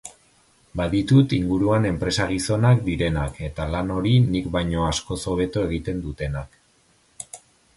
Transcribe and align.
Baditut 0.79 1.33
inguruan 1.39 1.85
enpresa-gizonak 1.89 2.81
direnak 2.87 3.37
eta 3.49 3.67
lan 3.75 3.93
hori 3.99 4.15
nik 4.31 4.49
baino 4.57 4.89
askoz 4.89 5.19
hobeto 5.33 5.67
egiten 5.69 6.01
dutenak. 6.07 6.59